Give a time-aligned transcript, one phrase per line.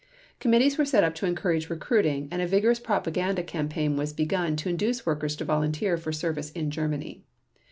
[0.39, 4.67] Committees were set up to encourage recruiting, and a vigorous propaganda campaign was begun to
[4.67, 7.23] induce workers to volunteer for service in Germany.